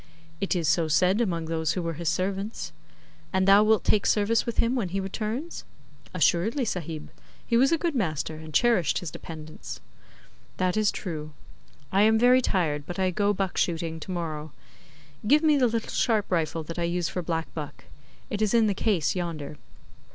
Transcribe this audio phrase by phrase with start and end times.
[0.39, 2.73] 'It is so said among those who were his servants.'
[3.31, 5.63] 'And thou wilt take service with him when he returns?'
[6.11, 7.11] 'Assuredly, Sahib.
[7.45, 9.79] He was a good master, and cherished his dependants.'
[10.57, 11.33] 'That is true.
[11.91, 14.53] I am very tired, but I go buck shooting to morrow.
[15.27, 17.83] Give me the little sharp rifle that I use for black buck;
[18.31, 19.55] it is in the case yonder.